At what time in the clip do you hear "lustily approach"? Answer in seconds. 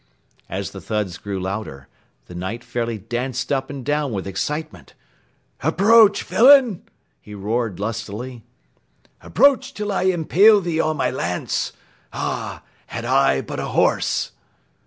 7.79-9.75